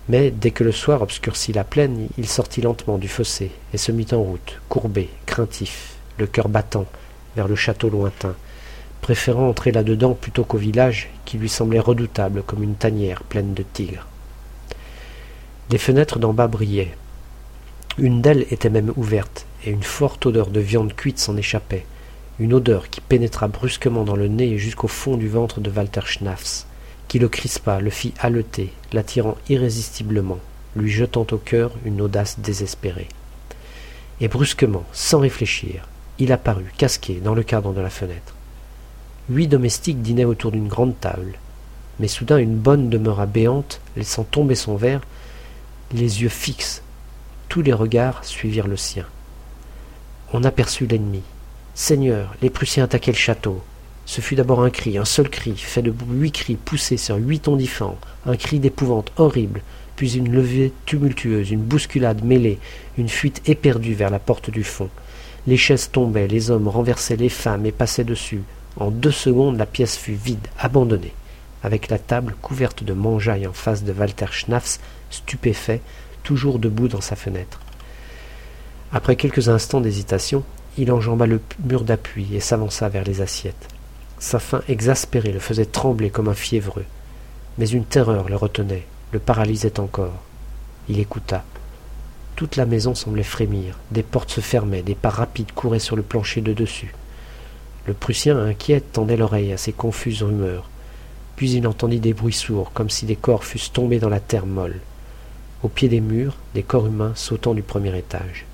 Mais 0.09 0.31
dès 0.31 0.53
que 0.53 0.65
le 0.65 0.73
soir 0.73 1.03
obscurcit 1.03 1.53
la 1.53 1.65
plaine, 1.65 2.09
il 2.17 2.29
sortit 2.29 2.61
lentement 2.61 2.97
du 2.97 3.09
fossé 3.09 3.51
et 3.75 3.77
se 3.77 3.91
mit 3.91 4.07
en 4.13 4.23
route, 4.23 4.61
courbé, 4.69 5.11
craintif, 5.27 5.97
le 6.17 6.29
cœur 6.29 6.49
battant, 6.49 6.87
vers 7.35 7.49
le 7.49 7.57
château 7.57 7.91
lointain, 7.91 8.37
préférant 9.01 9.49
entrer 9.49 9.73
là-dedans 9.73 10.15
plutôt 10.15 10.45
qu'au 10.45 10.59
village 10.59 11.11
qui 11.25 11.39
lui 11.39 11.49
semblait 11.49 11.79
redoutable 11.79 12.43
comme 12.43 12.63
une 12.63 12.75
tanière 12.75 13.23
pleine 13.23 13.55
de 13.55 13.63
tigres. 13.63 14.07
Les 15.71 15.79
fenêtres 15.79 16.19
d'en 16.19 16.33
bas 16.33 16.47
brillaient. 16.47 16.97
Une 17.99 18.23
d'elles 18.23 18.47
était 18.51 18.71
même 18.71 18.93
ouverte, 18.97 19.47
et 19.65 19.71
une 19.71 19.83
forte 19.83 20.25
odeur 20.27 20.49
de 20.49 20.61
viande 20.61 20.95
cuite 20.95 21.19
s'en 21.19 21.37
échappait, 21.37 21.85
une 22.39 22.55
odeur 22.55 22.89
qui 22.89 23.01
pénétra 23.01 23.49
brusquement 23.49 24.05
dans 24.05 24.17
le 24.17 24.29
nez 24.29 24.51
et 24.51 24.59
jusqu'au 24.59 24.89
fond 24.89 25.17
du 25.17 25.29
ventre 25.29 25.61
de 25.61 25.71
Walter 25.71 26.03
Schnafs, 26.05 26.65
qui 27.09 27.19
le 27.19 27.29
crispa, 27.29 27.81
le 27.81 27.91
fit 27.91 28.15
haleter, 28.21 28.73
l'attirant 28.93 29.37
irrésistiblement, 29.49 30.39
lui 30.77 30.91
jetant 30.91 31.27
au 31.33 31.39
cœur 31.39 31.73
une 31.85 32.01
audace 32.01 32.39
désespérée. 32.39 33.09
Et 34.21 34.29
brusquement, 34.29 34.85
sans 34.93 35.19
réfléchir, 35.19 35.89
il 36.19 36.33
apparut, 36.33 36.73
casqué, 36.77 37.21
dans 37.23 37.35
le 37.35 37.43
cadre 37.43 37.73
de 37.73 37.81
la 37.81 37.91
fenêtre. 37.91 38.35
Huit 39.31 39.49
domestiques 39.49 40.01
dînaient 40.01 40.25
autour 40.25 40.53
d'une 40.53 40.69
grande 40.69 40.99
table, 41.01 41.39
mais 42.01 42.09
soudain 42.09 42.39
une 42.39 42.57
bonne 42.57 42.89
demeura 42.89 43.27
béante, 43.27 43.83
laissant 43.95 44.25
tomber 44.25 44.55
son 44.55 44.77
verre, 44.77 45.03
les 45.93 46.23
yeux 46.23 46.31
fixes. 46.31 46.83
Tous 47.51 47.61
les 47.61 47.75
regards 47.75 48.25
suivirent 48.25 48.69
le 48.69 48.79
sien. 48.79 49.05
On 50.33 50.45
aperçut 50.45 50.87
l'ennemi. 50.87 51.21
Seigneur, 51.75 52.35
les 52.41 52.49
Prussiens 52.49 52.85
attaquaient 52.85 53.13
le 53.13 53.19
château. 53.19 53.63
Ce 54.07 54.23
fut 54.23 54.35
d'abord 54.35 54.63
un 54.63 54.71
cri, 54.71 54.97
un 54.97 55.05
seul 55.05 55.29
cri, 55.29 55.55
fait 55.59 55.83
de 55.83 55.93
huit 56.11 56.33
cris 56.33 56.57
poussés 56.57 56.97
sur 56.97 57.17
huit 57.17 57.41
tons 57.41 57.57
différents, 57.57 57.99
un 58.25 58.37
cri 58.37 58.61
d'épouvante 58.61 59.13
horrible, 59.19 59.61
puis 59.97 60.17
une 60.17 60.33
levée 60.33 60.73
tumultueuse, 60.87 61.51
une 61.51 61.61
bousculade 61.61 62.25
mêlée, 62.25 62.59
une 62.97 63.11
fuite 63.11 63.43
éperdue 63.47 63.93
vers 63.93 64.09
la 64.09 64.21
porte 64.21 64.49
du 64.49 64.65
fond. 64.65 64.89
Les 65.47 65.59
chaises 65.59 65.91
tombaient, 65.91 66.29
les 66.29 66.51
hommes 66.51 66.69
renversaient 66.69 67.17
les 67.17 67.29
femmes 67.29 67.67
et 67.67 67.73
passaient 67.73 68.05
dessus. 68.05 68.43
En 68.79 68.91
deux 68.91 69.11
secondes, 69.11 69.59
la 69.59 69.67
pièce 69.67 69.97
fut 69.97 70.15
vide, 70.15 70.47
abandonnée, 70.59 71.15
avec 71.65 71.89
la 71.89 71.99
table 71.99 72.37
couverte 72.41 72.85
de 72.85 72.93
mangeaille 72.93 73.47
en 73.47 73.53
face 73.53 73.83
de 73.83 73.93
Walter 73.93 74.27
Schnafs, 74.31 74.79
stupéfait, 75.11 75.81
toujours 76.23 76.61
debout 76.61 76.87
dans 76.87 77.01
sa 77.01 77.17
fenêtre. 77.17 77.61
Après 78.93 79.17
quelques 79.17 79.49
instants 79.49 79.81
d'hésitation, 79.81 80.45
il 80.77 80.93
enjamba 80.93 81.27
le 81.27 81.41
mur 81.65 81.83
d'appui 81.83 82.35
et 82.35 82.41
s'avança 82.41 82.89
vers 82.89 83.03
les 83.03 83.21
assiettes. 83.21 83.69
Sa 84.21 84.39
faim 84.39 84.63
exaspérée 84.69 85.33
le 85.33 85.41
faisait 85.41 85.67
trembler 85.67 86.11
comme 86.11 86.29
un 86.29 86.35
fiévreux. 86.35 86.85
Mais 87.59 87.69
une 87.69 87.85
terreur 87.85 88.29
le 88.29 88.37
retenait, 88.37 88.87
le 89.11 89.19
paralysait 89.19 89.81
encore. 89.81 90.23
Il 90.89 91.01
écouta. 91.01 91.45
Toute 92.37 92.55
la 92.55 92.67
maison 92.67 92.95
semblait 92.95 93.25
frémir, 93.25 93.77
des 93.91 94.05
portes 94.05 94.31
se 94.31 94.41
fermaient, 94.41 94.83
des 94.83 94.95
pas 94.95 95.11
rapides 95.11 95.53
couraient 95.53 95.81
sur 95.81 95.97
le 95.97 96.03
plancher 96.03 96.41
de 96.41 96.53
dessus. 96.53 96.95
Le 97.89 97.95
Prussien, 97.95 98.37
inquiet, 98.37 98.83
tendait 98.83 99.17
l'oreille 99.17 99.51
à 99.51 99.57
ces 99.57 99.73
confuses 99.73 100.23
rumeurs. 100.23 100.69
Puis 101.37 101.53
il 101.53 101.67
entendit 101.67 102.01
des 102.01 102.13
bruits 102.13 102.35
sourds, 102.35 102.71
comme 102.75 102.91
si 102.91 103.07
des 103.07 103.17
corps 103.17 103.45
fussent 103.45 103.73
tombés 103.73 103.99
dans 103.99 104.11
la 104.11 104.21
terre 104.21 104.45
molle. 104.45 104.81
Au 105.63 105.69
pied 105.69 105.89
des 105.89 106.03
murs, 106.03 106.37
des 106.55 106.63
corps 106.63 106.87
humains 106.87 107.15
sautant 107.15 107.55
du 107.55 107.63
premier 107.63 107.97
étage. 107.97 108.45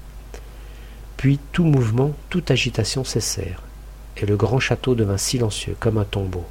Puis 1.17 1.41
tout 1.50 1.64
mouvement, 1.64 2.12
toute 2.31 2.53
agitation 2.53 3.03
cessèrent, 3.03 3.64
et 4.19 4.25
le 4.25 4.37
grand 4.37 4.61
château 4.61 4.95
devint 4.95 5.19
silencieux 5.19 5.76
comme 5.81 5.99
un 5.99 6.05
tombeau. 6.05 6.45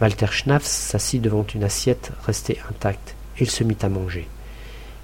Walter 0.00 0.32
Schnafs 0.32 0.66
s'assit 0.66 1.22
devant 1.22 1.46
une 1.54 1.62
assiette 1.62 2.10
restée 2.26 2.58
intacte, 2.68 3.14
et 3.38 3.44
il 3.44 3.50
se 3.50 3.62
mit 3.62 3.78
à 3.82 3.88
manger. 3.88 4.26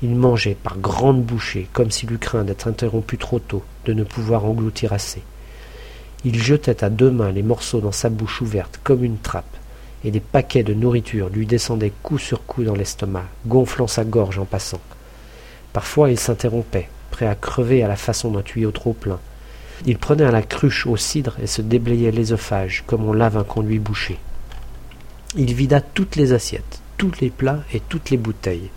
Il 0.03 0.17
mangeait 0.17 0.57
par 0.61 0.77
grandes 0.77 1.23
bouchées, 1.23 1.69
comme 1.73 1.93
s'il 1.93 2.11
eût 2.11 2.19
craint 2.19 2.43
d'être 2.43 2.67
interrompu 2.67 3.17
trop 3.17 3.39
tôt, 3.39 3.63
de 3.85 3.93
ne 3.93 4.03
pouvoir 4.03 4.45
engloutir 4.45 4.93
assez. 4.93 5.23
Il 6.25 6.43
jetait 6.43 6.83
à 6.83 6.91
deux 6.91 7.11
mains 7.11 7.31
les 7.31 7.43
morceaux 7.43 7.81
dans 7.81 7.93
sa 7.93 8.09
bouche 8.09 8.41
ouverte 8.41 8.81
comme 8.83 9.05
une 9.05 9.19
trappe, 9.19 9.57
et 10.05 10.11
des 10.11 10.21
paquets 10.21 10.63
de 10.63 10.75
nourriture 10.75 11.29
lui 11.29 11.47
descendaient 11.47 11.93
coup 12.03 12.19
sur 12.19 12.45
coup 12.45 12.65
dans 12.65 12.75
l'estomac, 12.75 13.25
gonflant 13.47 13.87
sa 13.87 14.05
gorge 14.05 14.39
en 14.39 14.45
passant. 14.45 14.81
Parfois 15.73 16.11
il 16.11 16.19
s'interrompait, 16.19 16.89
prêt 17.11 17.27
à 17.27 17.35
crever 17.35 17.83
à 17.83 17.89
la 17.89 17.97
façon 17.97 18.31
d'un 18.31 18.43
tuyau 18.43 18.71
trop 18.71 18.93
plein. 18.93 19.21
Il 19.85 19.99
prenait 19.99 20.25
à 20.25 20.31
la 20.31 20.43
cruche 20.43 20.87
au 20.87 20.97
cidre 20.97 21.37
et 21.43 21.47
se 21.47 21.61
déblayait 21.61 22.11
l'ésophage 22.11 22.83
comme 22.87 23.05
on 23.05 23.13
lave 23.13 23.37
un 23.37 23.45
conduit 23.45 23.79
bouché. 23.79 24.19
Il 25.37 25.53
vida 25.53 25.81
toutes 25.81 26.17
les 26.17 26.33
assiettes, 26.33 26.81
tous 26.97 27.13
les 27.21 27.31
plats 27.31 27.63
et 27.75 27.81
toutes 27.81 28.11
les 28.11 28.17
bouteilles. 28.17 28.71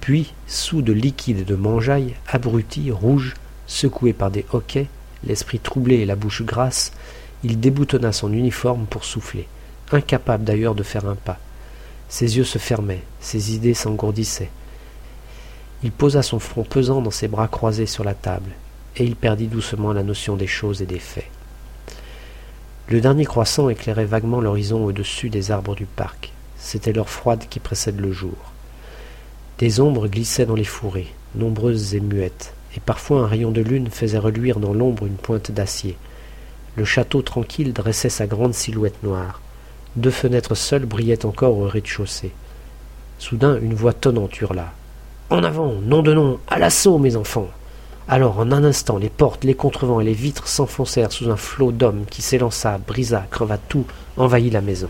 Puis, 0.00 0.32
sous 0.46 0.80
de 0.80 0.92
liquide 0.92 1.44
de 1.44 1.54
mangeaille, 1.54 2.14
abruti, 2.26 2.90
rouge, 2.90 3.34
secoué 3.66 4.12
par 4.12 4.30
des 4.30 4.46
hoquets, 4.52 4.88
l'esprit 5.24 5.58
troublé 5.58 5.96
et 5.96 6.06
la 6.06 6.16
bouche 6.16 6.42
grasse, 6.42 6.92
il 7.44 7.60
déboutonna 7.60 8.12
son 8.12 8.32
uniforme 8.32 8.86
pour 8.86 9.04
souffler, 9.04 9.46
incapable 9.90 10.44
d'ailleurs 10.44 10.74
de 10.74 10.82
faire 10.82 11.06
un 11.06 11.14
pas. 11.14 11.38
Ses 12.08 12.36
yeux 12.36 12.44
se 12.44 12.58
fermaient, 12.58 13.02
ses 13.20 13.54
idées 13.54 13.74
s'engourdissaient. 13.74 14.50
Il 15.82 15.90
posa 15.90 16.22
son 16.22 16.38
front 16.38 16.62
pesant 16.62 17.02
dans 17.02 17.10
ses 17.10 17.28
bras 17.28 17.48
croisés 17.48 17.86
sur 17.86 18.04
la 18.04 18.14
table, 18.14 18.50
et 18.96 19.04
il 19.04 19.16
perdit 19.16 19.48
doucement 19.48 19.92
la 19.92 20.02
notion 20.02 20.36
des 20.36 20.46
choses 20.46 20.82
et 20.82 20.86
des 20.86 20.98
faits. 20.98 21.30
Le 22.88 23.00
dernier 23.00 23.24
croissant 23.24 23.68
éclairait 23.68 24.04
vaguement 24.04 24.40
l'horizon 24.40 24.84
au-dessus 24.84 25.30
des 25.30 25.50
arbres 25.50 25.74
du 25.74 25.86
parc. 25.86 26.32
C'était 26.58 26.92
l'heure 26.92 27.08
froide 27.08 27.46
qui 27.48 27.58
précède 27.58 27.98
le 28.00 28.12
jour. 28.12 28.36
Des 29.58 29.80
ombres 29.80 30.08
glissaient 30.08 30.46
dans 30.46 30.54
les 30.54 30.64
fourrés, 30.64 31.12
nombreuses 31.34 31.94
et 31.94 32.00
muettes, 32.00 32.52
et 32.76 32.80
parfois 32.80 33.20
un 33.20 33.26
rayon 33.26 33.50
de 33.50 33.60
lune 33.60 33.90
faisait 33.90 34.18
reluire 34.18 34.60
dans 34.60 34.72
l'ombre 34.72 35.06
une 35.06 35.16
pointe 35.16 35.50
d'acier. 35.50 35.96
Le 36.76 36.84
château 36.84 37.22
tranquille 37.22 37.72
dressait 37.72 38.08
sa 38.08 38.26
grande 38.26 38.54
silhouette 38.54 39.02
noire. 39.02 39.40
Deux 39.96 40.10
fenêtres 40.10 40.54
seules 40.54 40.86
brillaient 40.86 41.26
encore 41.26 41.58
au 41.58 41.68
rez-de-chaussée. 41.68 42.32
Soudain, 43.18 43.58
une 43.60 43.74
voix 43.74 43.92
tonnante 43.92 44.40
hurla. 44.40 44.72
En 45.28 45.44
avant, 45.44 45.74
nom 45.82 46.02
de 46.02 46.14
nom, 46.14 46.38
à 46.48 46.58
l'assaut, 46.58 46.98
mes 46.98 47.16
enfants. 47.16 47.48
Alors, 48.08 48.38
en 48.38 48.50
un 48.52 48.64
instant, 48.64 48.98
les 48.98 49.10
portes, 49.10 49.44
les 49.44 49.54
contrevents 49.54 50.00
et 50.00 50.04
les 50.04 50.12
vitres 50.12 50.48
s'enfoncèrent 50.48 51.12
sous 51.12 51.30
un 51.30 51.36
flot 51.36 51.72
d'hommes 51.72 52.04
qui 52.10 52.20
s'élança, 52.20 52.78
brisa, 52.78 53.26
creva 53.30 53.58
tout, 53.58 53.86
envahit 54.16 54.52
la 54.52 54.60
maison. 54.60 54.88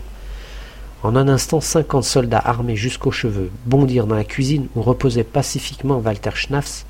En 1.03 1.17
un 1.17 1.27
instant, 1.27 1.59
cinquante 1.59 2.05
soldats 2.05 2.41
armés 2.43 2.77
jusqu'aux 2.77 3.11
cheveux 3.11 3.51
bondirent 3.65 4.07
dans 4.07 4.15
la 4.15 4.23
cuisine 4.23 4.67
où 4.75 4.81
reposait 4.81 5.25
pacifiquement 5.25 5.97
Walter 5.97 6.31
Schnafs, 6.33 6.85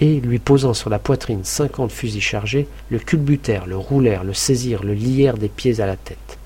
et, 0.00 0.20
lui 0.20 0.38
posant 0.38 0.74
sur 0.74 0.90
la 0.90 0.98
poitrine 0.98 1.44
cinquante 1.44 1.92
fusils 1.92 2.20
chargés, 2.20 2.68
le 2.90 2.98
culbutèrent, 2.98 3.66
le 3.66 3.76
roulèrent, 3.76 4.24
le 4.24 4.34
saisirent, 4.34 4.84
le 4.84 4.94
lièrent 4.94 5.38
des 5.38 5.48
pieds 5.48 5.80
à 5.80 5.86
la 5.86 5.96
tête. 5.96 6.38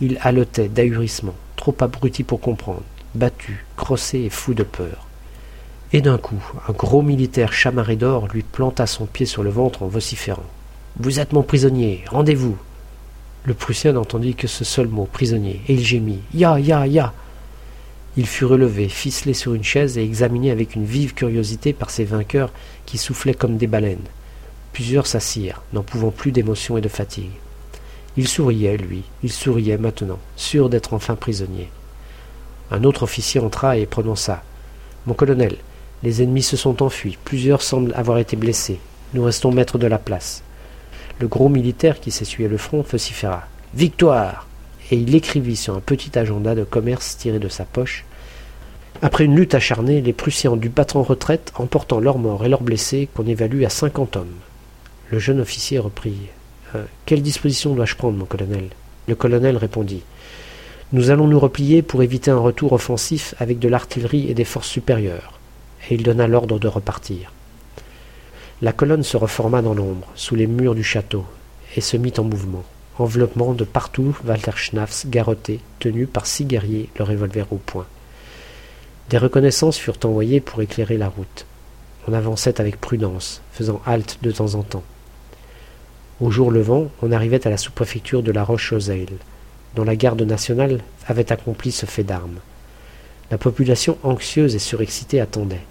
Il 0.00 0.18
haletait 0.20 0.68
d'ahurissement, 0.68 1.34
trop 1.56 1.74
abruti 1.80 2.22
pour 2.22 2.40
comprendre, 2.40 2.82
battu, 3.14 3.64
crossé 3.76 4.20
et 4.20 4.30
fou 4.30 4.52
de 4.54 4.62
peur. 4.62 5.06
Et 5.92 6.00
d'un 6.02 6.18
coup, 6.18 6.42
un 6.68 6.72
gros 6.72 7.02
militaire 7.02 7.52
chamarré 7.52 7.96
d'or 7.96 8.28
lui 8.28 8.42
planta 8.42 8.86
son 8.86 9.06
pied 9.06 9.24
sur 9.24 9.42
le 9.42 9.50
ventre 9.50 9.82
en 9.82 9.86
vociférant. 9.86 10.42
Vous 10.98 11.20
êtes 11.20 11.32
mon 11.32 11.42
prisonnier, 11.42 12.04
rendez-vous. 12.08 12.56
Le 13.44 13.54
Prussien 13.54 13.92
n'entendit 13.92 14.34
que 14.34 14.48
ce 14.48 14.64
seul 14.64 14.88
mot, 14.88 15.08
prisonnier, 15.10 15.60
et 15.68 15.74
il 15.74 15.84
gémit. 15.84 16.20
Ya, 16.34 16.58
ya, 16.58 16.86
ya. 16.86 17.12
Il 18.18 18.26
fut 18.26 18.46
relevé, 18.46 18.88
ficelé 18.88 19.34
sur 19.34 19.52
une 19.52 19.64
chaise 19.64 19.98
et 19.98 20.02
examiné 20.02 20.50
avec 20.50 20.74
une 20.74 20.86
vive 20.86 21.12
curiosité 21.12 21.74
par 21.74 21.90
ses 21.90 22.04
vainqueurs 22.04 22.50
qui 22.86 22.96
soufflaient 22.96 23.34
comme 23.34 23.58
des 23.58 23.66
baleines. 23.66 23.98
Plusieurs 24.72 25.06
s'assirent, 25.06 25.62
n'en 25.74 25.82
pouvant 25.82 26.10
plus 26.10 26.32
d'émotion 26.32 26.78
et 26.78 26.80
de 26.80 26.88
fatigue. 26.88 27.30
Il 28.16 28.26
souriait, 28.26 28.78
lui, 28.78 29.02
il 29.22 29.30
souriait 29.30 29.76
maintenant, 29.76 30.18
sûr 30.36 30.70
d'être 30.70 30.94
enfin 30.94 31.14
prisonnier. 31.14 31.68
Un 32.70 32.84
autre 32.84 33.02
officier 33.02 33.40
entra 33.40 33.76
et 33.76 33.84
prononça. 33.84 34.42
Mon 35.06 35.12
colonel, 35.12 35.56
les 36.02 36.22
ennemis 36.22 36.42
se 36.42 36.56
sont 36.56 36.82
enfuis, 36.82 37.18
plusieurs 37.24 37.60
semblent 37.60 37.92
avoir 37.94 38.18
été 38.18 38.36
blessés. 38.36 38.80
Nous 39.12 39.24
restons 39.24 39.52
maîtres 39.52 39.78
de 39.78 39.86
la 39.86 39.98
place. 39.98 40.42
Le 41.20 41.28
gros 41.28 41.50
militaire 41.50 42.00
qui 42.00 42.10
s'essuyait 42.10 42.48
le 42.48 42.58
front 42.58 42.80
vociféra 42.82 43.46
Victoire 43.74 44.46
et 44.90 44.96
il 44.96 45.14
écrivit 45.14 45.56
sur 45.56 45.74
un 45.74 45.80
petit 45.80 46.18
agenda 46.18 46.54
de 46.54 46.64
commerce 46.64 47.16
tiré 47.16 47.38
de 47.38 47.48
sa 47.48 47.64
poche 47.64 48.04
Après 49.02 49.24
une 49.24 49.36
lutte 49.36 49.54
acharnée, 49.54 50.00
les 50.00 50.12
Prussiens 50.12 50.52
ont 50.52 50.56
dû 50.56 50.68
battre 50.68 50.96
en 50.96 51.02
retraite, 51.02 51.52
emportant 51.56 52.00
leurs 52.00 52.18
morts 52.18 52.44
et 52.44 52.48
leurs 52.48 52.62
blessés, 52.62 53.08
qu'on 53.14 53.26
évalue 53.26 53.64
à 53.64 53.68
cinquante 53.68 54.16
hommes. 54.16 54.34
Le 55.10 55.18
jeune 55.18 55.40
officier 55.40 55.78
reprit 55.78 56.16
euh, 56.74 56.84
Quelle 57.04 57.22
disposition 57.22 57.74
dois-je 57.74 57.96
prendre, 57.96 58.16
mon 58.16 58.24
colonel? 58.24 58.68
Le 59.08 59.14
colonel 59.14 59.56
répondit 59.56 60.02
Nous 60.92 61.10
allons 61.10 61.26
nous 61.26 61.40
replier 61.40 61.82
pour 61.82 62.02
éviter 62.02 62.30
un 62.30 62.38
retour 62.38 62.72
offensif 62.72 63.34
avec 63.38 63.58
de 63.58 63.68
l'artillerie 63.68 64.30
et 64.30 64.34
des 64.34 64.44
forces 64.44 64.68
supérieures. 64.68 65.38
Et 65.90 65.94
il 65.94 66.02
donna 66.02 66.26
l'ordre 66.26 66.58
de 66.58 66.68
repartir. 66.68 67.32
La 68.62 68.72
colonne 68.72 69.02
se 69.02 69.16
reforma 69.16 69.62
dans 69.62 69.74
l'ombre, 69.74 70.08
sous 70.14 70.34
les 70.34 70.46
murs 70.46 70.74
du 70.74 70.82
château, 70.82 71.24
et 71.76 71.80
se 71.80 71.96
mit 71.96 72.14
en 72.18 72.24
mouvement, 72.24 72.64
enveloppement 72.98 73.52
de 73.52 73.64
partout 73.64 74.16
Walter 74.24 74.52
Schnafs 74.56 75.06
garrotté, 75.06 75.60
tenu 75.78 76.06
par 76.06 76.26
six 76.26 76.44
guerriers, 76.44 76.88
le 76.98 77.04
revolver 77.04 77.46
au 77.52 77.56
poing. 77.56 77.86
Des 79.10 79.18
reconnaissances 79.18 79.78
furent 79.78 79.98
envoyées 80.04 80.40
pour 80.40 80.62
éclairer 80.62 80.96
la 80.96 81.08
route. 81.08 81.46
On 82.08 82.12
avançait 82.12 82.60
avec 82.60 82.80
prudence, 82.80 83.42
faisant 83.52 83.80
halte 83.86 84.18
de 84.22 84.30
temps 84.30 84.54
en 84.54 84.62
temps. 84.62 84.84
Au 86.20 86.30
jour 86.30 86.50
levant, 86.50 86.90
on 87.02 87.12
arrivait 87.12 87.46
à 87.46 87.50
la 87.50 87.56
sous-préfecture 87.56 88.22
de 88.22 88.32
la 88.32 88.42
Roche-aux-Ailles, 88.42 89.06
dont 89.74 89.84
la 89.84 89.96
garde 89.96 90.22
nationale 90.22 90.80
avait 91.06 91.30
accompli 91.30 91.72
ce 91.72 91.86
fait 91.86 92.04
d'armes. 92.04 92.38
La 93.30 93.38
population 93.38 93.98
anxieuse 94.02 94.54
et 94.54 94.60
surexcitée 94.60 95.20
attendait. 95.20 95.64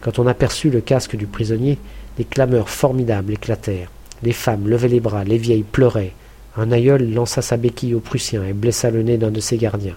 Quand 0.00 0.18
on 0.18 0.26
aperçut 0.26 0.70
le 0.70 0.80
casque 0.80 1.16
du 1.16 1.26
prisonnier, 1.26 1.78
des 2.16 2.24
clameurs 2.24 2.68
formidables 2.68 3.32
éclatèrent. 3.32 3.90
Les 4.22 4.32
femmes 4.32 4.68
levaient 4.68 4.88
les 4.88 5.00
bras, 5.00 5.24
les 5.24 5.38
vieilles 5.38 5.62
pleuraient. 5.62 6.14
Un 6.60 6.72
aïeul 6.72 7.14
lança 7.14 7.40
sa 7.40 7.56
béquille 7.56 7.94
aux 7.94 8.00
Prussiens 8.00 8.44
et 8.44 8.52
blessa 8.52 8.90
le 8.90 9.04
nez 9.04 9.16
d'un 9.16 9.30
de 9.30 9.38
ses 9.38 9.58
gardiens. 9.58 9.94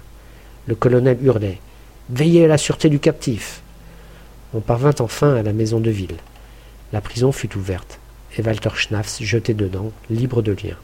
Le 0.67 0.75
colonel 0.75 1.17
hurlait. 1.23 1.57
Veillez 2.11 2.45
à 2.45 2.47
la 2.47 2.59
sûreté 2.59 2.87
du 2.87 2.99
captif. 2.99 3.63
On 4.53 4.59
parvint 4.59 4.93
enfin 4.99 5.33
à 5.33 5.41
la 5.41 5.53
maison 5.53 5.79
de 5.79 5.89
ville. 5.89 6.17
La 6.93 7.01
prison 7.01 7.31
fut 7.31 7.57
ouverte, 7.57 7.99
et 8.37 8.43
Walter 8.43 8.69
Schnafs 8.75 9.23
jeté 9.23 9.55
dedans, 9.55 9.91
libre 10.11 10.43
de 10.43 10.51
lien. 10.51 10.75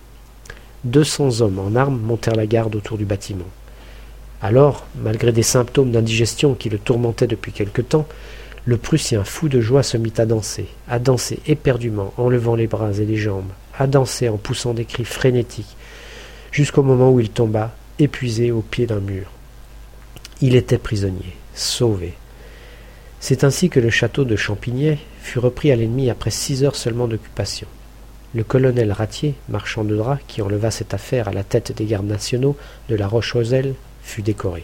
Deux 0.83 1.03
cents 1.03 1.41
hommes 1.41 1.59
en 1.59 1.75
armes 1.75 2.01
montèrent 2.01 2.35
la 2.35 2.47
garde 2.47 2.75
autour 2.75 2.97
du 2.97 3.05
bâtiment. 3.05 3.45
Alors, 4.41 4.87
malgré 4.95 5.31
des 5.31 5.43
symptômes 5.43 5.91
d'indigestion 5.91 6.55
qui 6.55 6.69
le 6.69 6.79
tourmentaient 6.79 7.27
depuis 7.27 7.51
quelque 7.51 7.83
temps, 7.83 8.07
le 8.65 8.77
Prussien 8.77 9.23
fou 9.23 9.47
de 9.47 9.61
joie 9.61 9.83
se 9.83 9.97
mit 9.97 10.13
à 10.17 10.25
danser, 10.25 10.69
à 10.89 10.97
danser 10.97 11.39
éperdument 11.45 12.15
en 12.17 12.29
levant 12.29 12.55
les 12.55 12.65
bras 12.65 12.93
et 12.93 13.05
les 13.05 13.17
jambes, 13.17 13.51
à 13.77 13.87
danser 13.87 14.29
en 14.29 14.37
poussant 14.37 14.73
des 14.73 14.85
cris 14.85 15.05
frénétiques, 15.05 15.75
jusqu'au 16.51 16.83
moment 16.83 17.11
où 17.11 17.19
il 17.19 17.29
tomba, 17.29 17.75
épuisé 17.99 18.51
au 18.51 18.61
pied 18.61 18.85
d'un 18.85 18.99
mur. 18.99 19.31
Il 20.41 20.55
était 20.55 20.77
prisonnier, 20.77 21.35
sauvé. 21.53 22.13
C'est 23.19 23.43
ainsi 23.43 23.69
que 23.69 23.79
le 23.79 23.89
château 23.89 24.23
de 24.23 24.35
Champignet 24.35 24.99
fut 25.21 25.39
repris 25.39 25.71
à 25.71 25.75
l'ennemi 25.75 26.09
après 26.09 26.29
six 26.29 26.63
heures 26.63 26.75
seulement 26.75 27.07
d'occupation. 27.07 27.67
Le 28.35 28.43
colonel 28.43 28.91
Ratier, 28.91 29.35
marchand 29.49 29.83
de 29.83 29.95
draps, 29.95 30.21
qui 30.27 30.41
enleva 30.41 30.69
cette 30.69 30.93
affaire 30.93 31.27
à 31.27 31.33
la 31.33 31.43
tête 31.43 31.75
des 31.75 31.85
gardes 31.85 32.05
nationaux 32.05 32.55
de 32.89 32.95
la 32.95 33.07
Roche-aux-Ailes, 33.07 33.73
fut 34.03 34.21
décoré. 34.21 34.63